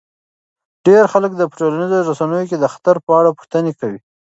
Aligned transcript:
ډیری 0.83 1.05
خلک 1.13 1.31
په 1.51 1.55
ټولنیزو 1.59 2.05
رسنیو 2.09 2.47
کې 2.49 2.57
د 2.59 2.65
خطر 2.73 2.95
په 3.05 3.11
اړه 3.19 3.35
پوښتنې 3.37 3.71
کوي. 3.79 3.99